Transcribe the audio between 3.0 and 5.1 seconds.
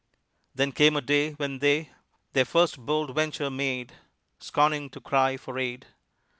venture made, Scorning to